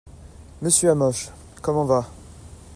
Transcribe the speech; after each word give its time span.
Monsieur 0.63 0.89
Hamoche, 0.89 1.29
comment 1.61 1.85
va? 1.85 2.09